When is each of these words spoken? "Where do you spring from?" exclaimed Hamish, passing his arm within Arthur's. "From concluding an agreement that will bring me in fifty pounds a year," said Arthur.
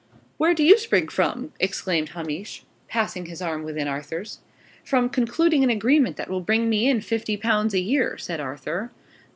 "Where 0.37 0.55
do 0.55 0.63
you 0.63 0.79
spring 0.79 1.09
from?" 1.09 1.51
exclaimed 1.59 2.09
Hamish, 2.09 2.63
passing 2.87 3.27
his 3.27 3.39
arm 3.39 3.61
within 3.61 3.87
Arthur's. 3.87 4.39
"From 4.83 5.09
concluding 5.09 5.63
an 5.63 5.69
agreement 5.69 6.17
that 6.17 6.27
will 6.27 6.41
bring 6.41 6.71
me 6.71 6.89
in 6.89 7.01
fifty 7.01 7.37
pounds 7.37 7.75
a 7.75 7.79
year," 7.81 8.17
said 8.17 8.39
Arthur. 8.39 8.89